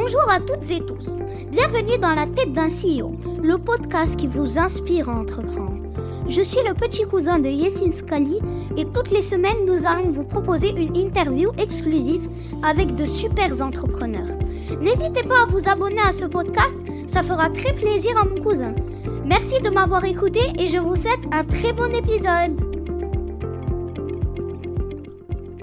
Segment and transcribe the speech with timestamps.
[0.00, 1.10] Bonjour à toutes et tous.
[1.50, 3.12] Bienvenue dans la tête d'un CEO,
[3.42, 5.76] le podcast qui vous inspire à entreprendre.
[6.26, 8.38] Je suis le petit cousin de Yesin Scali
[8.78, 12.30] et toutes les semaines nous allons vous proposer une interview exclusive
[12.62, 14.38] avec de super entrepreneurs.
[14.80, 16.76] N'hésitez pas à vous abonner à ce podcast,
[17.06, 18.74] ça fera très plaisir à mon cousin.
[19.26, 22.58] Merci de m'avoir écouté et je vous souhaite un très bon épisode.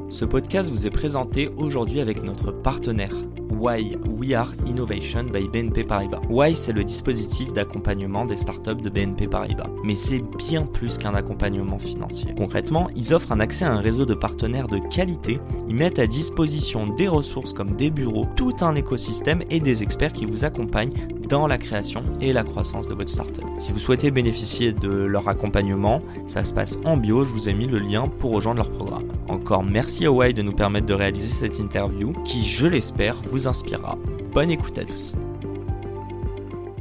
[0.10, 3.16] Ce podcast vous est présenté aujourd'hui avec notre partenaire
[3.58, 6.22] Why We Are Innovation by BNP Paribas.
[6.30, 11.16] Why c'est le dispositif d'accompagnement des startups de BNP Paribas, mais c'est bien plus qu'un
[11.16, 12.34] accompagnement financier.
[12.38, 16.08] Concrètement, ils offrent un accès à un réseau de partenaires de qualité, ils mettent à
[16.08, 20.94] disposition des ressources comme des bureaux, tout un écosystème et des experts qui vous accompagnent
[21.28, 23.44] dans la création et la croissance de votre startup.
[23.60, 27.54] Si vous souhaitez bénéficier de leur accompagnement, ça se passe en bio, je vous ai
[27.54, 29.12] mis le lien pour rejoindre leur programme.
[29.28, 33.48] Encore merci à Why de nous permettre de réaliser cette interview qui, je l'espère, vous
[33.48, 33.98] inspirera.
[34.32, 35.16] Bonne écoute à tous.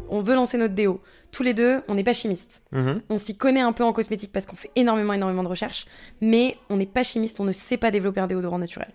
[0.09, 1.01] On veut lancer notre déo.
[1.33, 2.63] Tous les deux, on n'est pas chimistes.
[2.73, 3.03] Mhm.
[3.11, 5.87] On s'y connaît un peu en cosmétique parce qu'on fait énormément, énormément de recherches,
[6.21, 8.93] mais on n'est pas chimiste, on ne sait pas développer un déodorant naturel.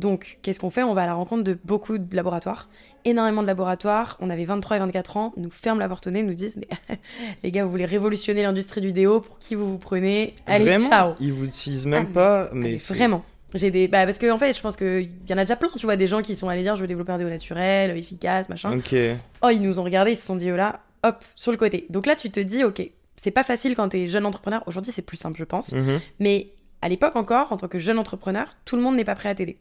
[0.00, 0.82] Donc, qu'est-ce qu'on fait?
[0.82, 2.68] On va à la rencontre de beaucoup de laboratoires,
[3.04, 4.16] énormément de laboratoires.
[4.20, 6.98] On avait 23 et 24 ans, nous ferment la porte au nez, nous disent Mais
[7.42, 10.34] les gars, vous voulez révolutionner l'industrie du déo, pour qui vous vous prenez?
[10.46, 10.88] Allez, Vraiment?
[10.88, 13.24] ciao Ils vous utilisent même Ah, pas, mais mais Vraiment.
[13.54, 13.86] J'ai des.
[13.86, 15.94] Bah, parce que, en fait, je pense qu'il y en a déjà plein, tu vois,
[15.94, 18.76] des gens qui sont allés dire Je veux développer un déo naturel, efficace, machin.
[18.76, 18.96] Ok.
[19.42, 21.86] Oh, ils nous ont regardé, ils se sont dit, oh là, hop, sur le côté.
[21.88, 22.82] Donc là, tu te dis, ok,
[23.14, 24.64] c'est pas facile quand t'es jeune entrepreneur.
[24.66, 25.70] Aujourd'hui, c'est plus simple, je pense.
[25.72, 26.00] Mhm.
[26.18, 26.48] Mais
[26.84, 29.34] à l'époque encore, en tant que jeune entrepreneur, tout le monde n'est pas prêt à
[29.34, 29.56] t'aider.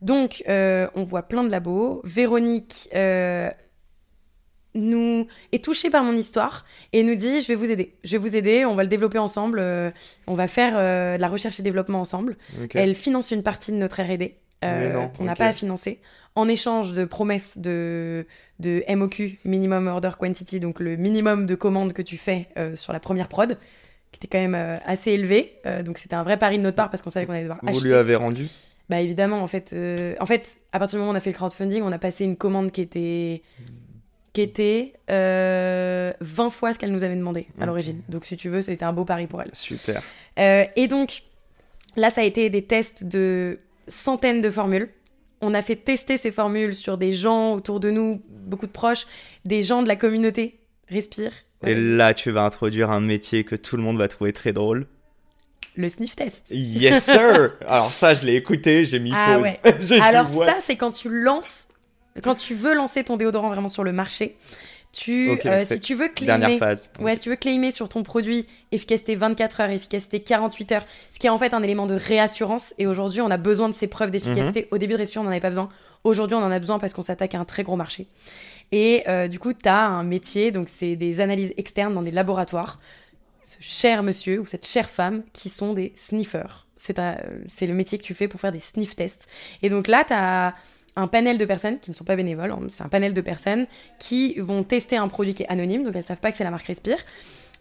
[0.00, 2.00] Donc, euh, on voit plein de labos.
[2.04, 3.50] Véronique euh,
[4.74, 7.96] nous est touchée par mon histoire et nous dit, je vais vous aider.
[8.02, 9.58] Je vais vous aider, on va le développer ensemble.
[9.60, 9.90] euh,
[10.26, 10.72] on va faire
[11.16, 12.38] de la recherche et développement ensemble.
[12.72, 16.00] Elle finance une partie de notre R&D qu'on n'a pas à financer
[16.34, 18.26] en échange de promesses de,
[18.58, 23.00] de MOQ, Minimum Order Quantity, donc le minimum de commandes que tu fais sur la
[23.00, 23.58] première prod,
[24.14, 25.58] qui était quand même euh, assez élevé.
[25.66, 27.58] Euh, donc c'était un vrai pari de notre part parce qu'on savait qu'on allait devoir
[27.62, 27.84] Vous acheter.
[27.84, 28.48] lui avez rendu?
[28.88, 31.30] Bah évidemment, en fait, euh, en fait, à partir du moment où on a fait
[31.30, 33.42] le crowdfunding, on a passé une commande qui était
[34.32, 38.02] qui était euh, 20 fois ce qu'elle nous avait demandé à l'origine.
[38.08, 39.50] Donc si tu veux, c'était un beau pari pour elle.
[39.52, 40.02] Super.
[40.36, 41.22] Et donc,
[41.96, 44.88] là, ça a été des tests de centaines de formules.
[45.40, 49.06] On a fait tester ces formules sur des gens autour de nous, beaucoup de proches,
[49.44, 50.58] des gens de la communauté.
[50.88, 51.32] Respire.
[51.66, 54.86] Et là, tu vas introduire un métier que tout le monde va trouver très drôle.
[55.76, 56.46] Le sniff test.
[56.50, 59.42] Yes, sir Alors ça, je l'ai écouté, j'ai mis Ah pause.
[59.42, 59.78] ouais.
[59.80, 61.68] Dit, Alors ça, c'est quand tu lances,
[62.22, 64.36] quand tu veux lancer ton déodorant vraiment sur le marché.
[64.92, 66.88] Tu, Ok, euh, si tu veux claimer, Dernière phase.
[67.00, 71.18] Ouais, si tu veux claimer sur ton produit efficacité 24 heures, efficacité 48 heures, ce
[71.18, 72.74] qui est en fait un élément de réassurance.
[72.78, 74.60] Et aujourd'hui, on a besoin de ces preuves d'efficacité.
[74.60, 74.66] Mhm.
[74.70, 75.68] Au début de Respire, on n'en avait pas besoin.
[76.04, 78.06] Aujourd'hui, on en a besoin parce qu'on s'attaque à un très gros marché.
[78.72, 82.10] Et euh, du coup, tu as un métier, donc c'est des analyses externes dans des
[82.10, 82.78] laboratoires.
[83.42, 86.66] Ce cher monsieur ou cette chère femme qui sont des sniffers.
[86.76, 89.28] C'est le métier que tu fais pour faire des sniff tests.
[89.62, 90.54] Et donc là, tu as
[90.96, 93.66] un panel de personnes qui ne sont pas bénévoles, hein, c'est un panel de personnes
[93.98, 96.50] qui vont tester un produit qui est anonyme, donc elles savent pas que c'est la
[96.50, 96.98] marque Respire,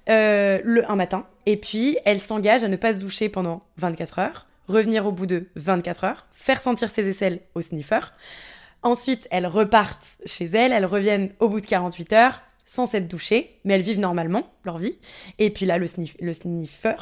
[0.09, 4.19] euh, le, un matin, et puis elles s'engagent à ne pas se doucher pendant 24
[4.19, 7.99] heures, revenir au bout de 24 heures, faire sentir ses aisselles au sniffer.
[8.81, 13.59] Ensuite, elles repartent chez elles, elles reviennent au bout de 48 heures, sans s'être douchées,
[13.63, 14.97] mais elles vivent normalement leur vie.
[15.39, 16.95] Et puis là, le, sniff, le sniffer,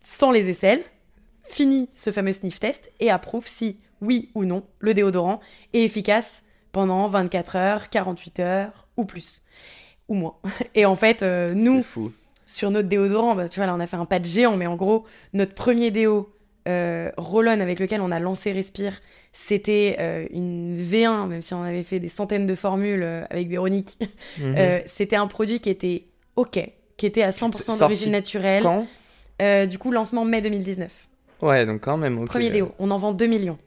[0.00, 0.82] sans les aisselles,
[1.44, 5.40] finit ce fameux sniff test et approuve si, oui ou non, le déodorant
[5.72, 9.42] est efficace pendant 24 heures, 48 heures ou plus.
[10.08, 10.36] Ou moins.
[10.74, 12.12] Et en fait, euh, nous, fou.
[12.46, 14.66] sur notre déodorant, bah, tu vois, là, on a fait un pas de géant, mais
[14.66, 16.32] en gros, notre premier déo
[16.68, 19.00] euh, Roll-On avec lequel on a lancé Respire,
[19.32, 23.48] c'était euh, une V1, même si on avait fait des centaines de formules euh, avec
[23.48, 23.98] Véronique.
[24.38, 24.54] Mhm.
[24.56, 26.04] Euh, c'était un produit qui était
[26.36, 26.60] OK,
[26.96, 28.62] qui était à 100% C'est d'origine naturelle.
[28.62, 28.86] Quand?
[29.66, 31.08] Du coup, lancement mai 2019.
[31.42, 32.26] Ouais, donc quand même.
[32.26, 33.58] Premier déo, on en vend 2 millions.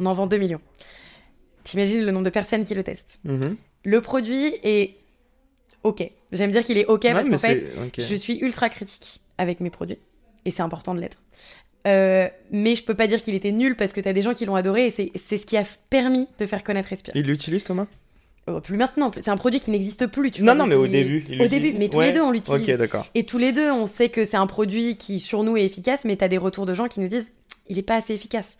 [0.00, 0.60] On en vend 2 millions.
[1.64, 3.20] T'imagines le nombre de personnes qui le testent.
[3.24, 3.56] Mhm.
[3.84, 4.96] Le produit est
[5.84, 6.08] OK.
[6.32, 7.66] J'aime dire qu'il est OK Ouais, parce qu'en fait,
[7.98, 9.98] je suis ultra critique avec mes produits.
[10.44, 11.18] Et c'est important de l'être.
[11.86, 14.44] Euh, mais je peux pas dire qu'il était nul parce que t'as des gens qui
[14.44, 17.12] l'ont adoré et c'est ce qui a permis de faire connaître Respire.
[17.16, 17.86] Il l'utilise, Thomas?
[18.48, 20.30] Euh, plus maintenant, c'est un produit qui n'existe plus.
[20.32, 21.24] Tu Non, vois, non, mais au début.
[21.28, 22.06] il Au début, mais tous Ouais.
[22.08, 22.68] les deux on l'utilise.
[22.68, 23.06] Ok, d'accord.
[23.14, 26.04] Et tous les deux, on sait que c'est un produit qui, sur nous, est efficace,
[26.04, 27.30] mais tu as des retours de gens qui nous disent
[27.68, 28.58] il est pas assez efficace.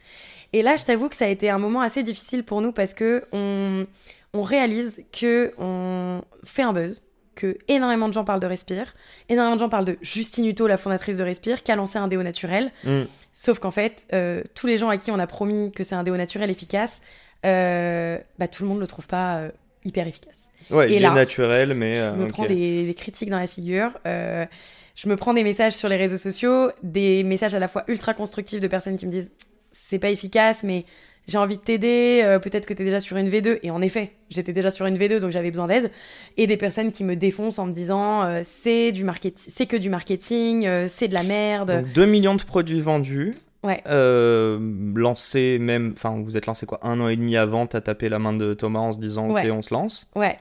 [0.52, 2.94] Et là, je t'avoue que ça a été un moment assez difficile pour nous parce
[2.94, 3.86] que on,
[4.34, 7.02] on réalise que on fait un buzz,
[7.34, 8.94] que énormément de gens parlent de Respire,
[9.29, 12.08] énormément de gens parlent de Justine Hutto, la fondatrice de Respire, qui a lancé un
[12.08, 12.73] déo naturel.
[12.84, 13.02] Mm.
[13.32, 16.02] Sauf qu'en fait, euh, tous les gens à qui on a promis que c'est un
[16.02, 17.00] déo naturel efficace
[17.44, 19.50] euh, bah, tout le monde le trouve pas euh,
[19.84, 20.37] hyper efficace.
[20.70, 21.96] Ouais, Et il là, est naturel, mais.
[21.96, 23.90] Je me prends des, des critiques dans la figure.
[24.05, 28.14] je me prends des messages sur les réseaux sociaux, des messages à la fois ultra
[28.14, 29.31] constructifs de personnes qui me disent
[29.73, 30.85] c'est pas efficace, mais
[31.28, 33.60] j'ai envie de t'aider, euh, peut-être que t'es déjà sur une V2.
[33.62, 35.90] Et en effet, j'étais déjà sur une V2, donc j'avais besoin d'aide.
[36.36, 39.76] Et des personnes qui me défoncent en me disant euh, c'est du marketing, c'est que
[39.76, 41.82] du marketing, euh, c'est de la merde.
[41.82, 43.34] Donc 2 millions de produits vendus.
[43.62, 43.80] Ouais.
[43.86, 45.94] Lancé même.
[45.96, 48.54] Enfin, vous êtes lancé quoi Un an et demi avant, t'as tapé la main de
[48.54, 49.48] Thomas en se disant Ouais.
[49.48, 50.10] Ok, on se lance.
[50.16, 50.36] Ouais.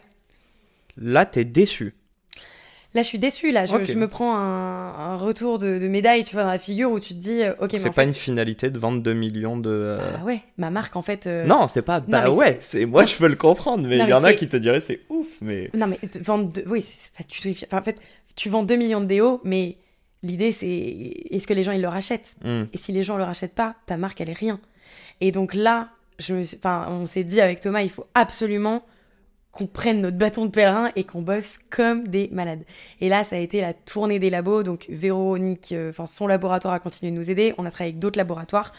[0.98, 1.94] Là, t'es déçu.
[2.94, 3.52] Là, je suis déçue.
[3.52, 3.86] Là, je, Ok.
[3.86, 7.00] je me prends un, un retour de, de médaille, tu vois, dans la figure où
[7.00, 9.70] tu te dis euh, ok, c'est pas fait, une finalité de vendre 2 millions de.
[9.70, 11.26] euh, ah ouais, ma marque en fait.
[11.28, 12.02] euh, Non, c'est pas.
[12.02, 14.58] Bah ouais, c'est moi je peux le comprendre, mais il y en a qui te
[14.58, 15.70] diraient c'est ouf, mais.
[15.74, 17.24] Non, mais vendre deux- oui, c'est pas.
[17.68, 18.02] Enfin, en fait,
[18.36, 19.78] tu vends 2 millions de déos, mais
[20.24, 22.36] l'idée, c'est est-ce que les gens, ils le rachètent?
[22.44, 22.64] Hmm.
[22.74, 24.60] Et si les gens le rachètent pas, ta marque, elle est rien.
[25.22, 25.90] Et donc là,
[26.20, 28.84] je me enfin, on s'est dit avec Thomas, il faut absolument
[29.51, 32.63] qu'on prenne notre bâton de pèlerin et qu'on bosse comme des malades.
[33.01, 34.63] Et là, ça a été la tournée des labos.
[34.63, 37.53] Donc, Véronique, euh, enfin, son laboratoire a continué de nous aider.
[37.57, 38.71] On a travaillé avec d'autres laboratoires.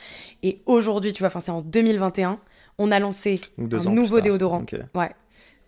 [0.43, 2.39] Et aujourd'hui, tu vois, enfin, c'est en 2021,
[2.79, 4.65] on a lancé deux un nouveau déodorant.
[4.95, 5.11] Ouais.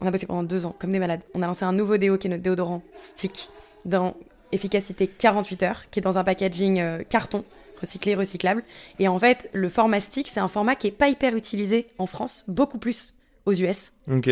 [0.01, 1.23] On a bossé pendant deux ans, comme des malades.
[1.35, 3.51] On a lancé un nouveau déo qui est notre déodorant stick,
[3.85, 4.15] dans
[4.53, 7.45] efficacité 48 heures, qui est dans un packaging euh, carton,
[7.81, 8.63] recyclé, recyclable.
[8.99, 12.07] Et en fait, le format stick, c'est un format qui est pas hyper utilisé en
[12.07, 13.15] France, beaucoup plus
[13.47, 13.93] aux US.
[14.11, 14.31] Ok.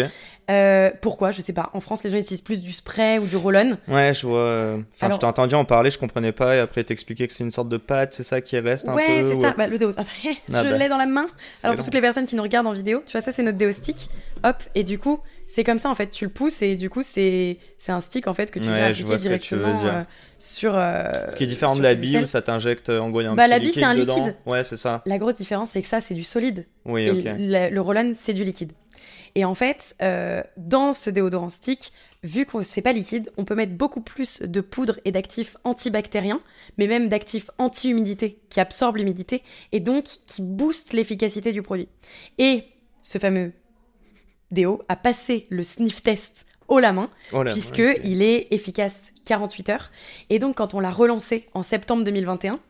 [0.50, 1.70] Euh, pourquoi Je sais pas.
[1.72, 3.76] En France, les gens utilisent plus du spray ou du roll-on.
[3.92, 4.38] Ouais, je vois.
[4.40, 7.32] euh, Enfin, Alors- je t'ai entendu en parler, je comprenais pas, et après t'expliquais que
[7.32, 9.32] c'est une sorte de pâte, c'est ça qui reste un Ouais, peu.
[9.34, 9.54] c'est ça.
[9.56, 9.92] Bah, le déo.
[9.92, 10.76] je Ah bah.
[10.76, 11.26] l'ai dans la main.
[11.62, 13.58] Alors pour toutes les personnes qui nous regardent en vidéo, tu vois, ça c'est notre
[13.58, 14.08] déo stick.
[14.44, 17.02] Hop, et du coup, c'est comme ça en fait, tu le pousses et du coup,
[17.02, 17.58] c'est
[17.88, 19.94] un stick en fait que tu Ouais, je appliquer directement dire.
[19.94, 20.02] euh,
[20.38, 20.72] sur.
[20.76, 23.50] euh, Ce qui est différent de la bille où ça t'injecte en un Bah, petit
[23.50, 24.34] la bille, c'est un liquide.
[24.46, 25.02] Ouais, c'est ça.
[25.06, 26.66] La grosse différence, c'est que ça, c'est du solide.
[26.84, 27.22] Oui, ok.
[27.24, 28.72] le, le roll-on, c'est du liquide.
[29.34, 31.92] Et en fait, euh, dans ce déodorant stick,
[32.22, 36.40] vu que c'est pas liquide, on peut mettre beaucoup plus de poudre et d'actifs antibactériens,
[36.78, 39.42] mais même d'actifs anti-humidité qui absorbent l'humidité
[39.72, 41.88] et donc qui boostent l'efficacité du produit.
[42.38, 42.64] Et
[43.02, 43.52] ce fameux
[44.50, 49.68] déo a passé le sniff test haut la main Oh puisque il est efficace 48
[49.70, 49.90] heures.
[50.30, 52.60] Et donc, quand on l'a relancé en septembre 2021,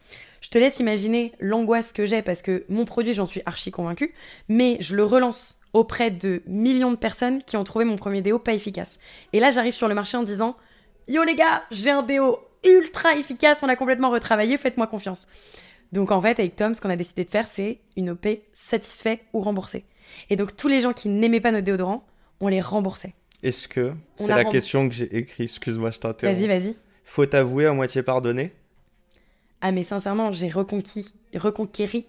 [0.41, 4.15] je te laisse imaginer l'angoisse que j'ai parce que mon produit, j'en suis archi convaincue,
[4.49, 8.39] mais je le relance auprès de millions de personnes qui ont trouvé mon premier déo
[8.39, 8.99] pas efficace.
[9.33, 10.57] Et là, j'arrive sur le marché en disant
[11.09, 15.29] Yo les gars, j'ai un déo ultra efficace, on l'a complètement retravaillé, faites-moi confiance.
[15.93, 19.23] Donc en fait, avec Tom, ce qu'on a décidé de faire, c'est une OP satisfait
[19.33, 19.85] ou remboursée.
[20.31, 22.07] Et donc tous les gens qui n'aimaient pas notre déodorant,
[22.41, 23.15] on les remboursait.
[23.43, 25.51] Est-ce que c'est a la question que j'ai écrite?
[25.51, 26.39] Excuse-moi, je t'interromps.
[26.39, 26.77] Vas-y, vas-y.
[27.05, 28.53] Faut t'avouer à moitié pardonné?
[29.61, 32.07] Ah mais sincèrement, j'ai reconquis, reconquéri,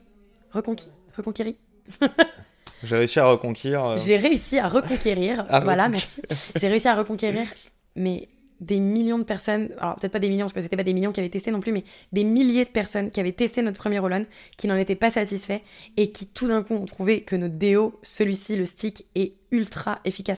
[0.51, 1.55] reconquis, reconquéri.
[2.83, 3.83] J'ai réussi à reconquérir.
[3.85, 6.09] euh, J'ai réussi à reconquérir, À voilà, reconquérir.
[6.29, 6.49] merci.
[6.55, 7.47] J'ai réussi à reconquérir,
[7.95, 8.27] mais
[8.59, 11.11] des millions de personnes, alors peut-être pas des millions, parce que c'était pas des millions
[11.11, 11.83] qui avaient testé non plus, mais
[12.13, 14.25] des milliers de personnes qui avaient testé notre premier roll-on,
[14.57, 15.59] qui n'en étaient pas satisfaits,
[15.97, 19.99] et qui tout d'un coup ont trouvé que notre déo, celui-ci, le stick, est ultra
[20.05, 20.37] efficace.